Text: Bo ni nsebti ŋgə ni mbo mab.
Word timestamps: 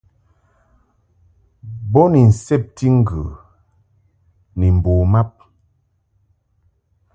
Bo 1.91 2.01
ni 2.11 2.21
nsebti 2.29 2.87
ŋgə 2.97 3.23
ni 4.57 4.67
mbo 4.77 4.91
mab. 5.11 5.31